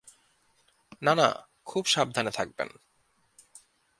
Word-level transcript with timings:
না 1.01 1.15
না, 1.15 1.27
খুব 1.65 1.85
সাবধান 1.85 2.29
থাকবেন। 2.29 2.69